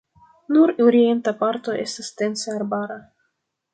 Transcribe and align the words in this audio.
Nur 0.55 0.71
orienta 0.85 1.33
parto 1.43 1.75
estas 1.83 2.09
dense 2.23 2.51
arbara. 2.57 2.99